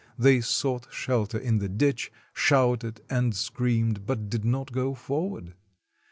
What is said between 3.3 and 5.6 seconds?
screamed, but did not go forward.